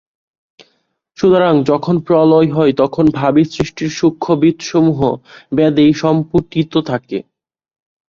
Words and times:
সুতরাং 1.17 1.53
যখন 1.63 1.95
প্রলয় 1.99 2.49
হয়, 2.51 2.73
তখন 2.77 3.05
ভাবী 3.13 3.43
সৃষ্টির 3.45 3.89
সূক্ষ্ম 3.89 4.29
বীজসমূহ 4.35 4.99
বেদেই 5.55 5.91
সম্পুটিত 5.93 6.73
থাকে। 6.89 7.17